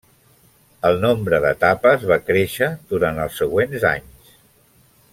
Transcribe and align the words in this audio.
El 0.89 0.95
nombre 1.03 1.39
d'etapes 1.43 2.07
va 2.13 2.19
créixer 2.31 2.71
durant 2.95 3.23
els 3.27 3.39
següents 3.43 3.87
anys. 3.95 4.35